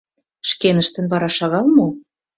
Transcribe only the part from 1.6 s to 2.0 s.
мо?